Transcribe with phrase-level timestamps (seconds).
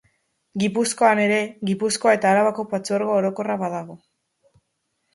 [0.63, 1.37] Gipuzkoan ere
[1.71, 4.03] Gipuzkoa eta Arabako Partzuergo Orokorra badago.